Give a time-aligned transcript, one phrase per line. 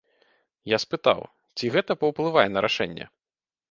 [0.75, 1.19] Я спытаў,
[1.57, 3.05] ці гэта паўплывае на рашэнне?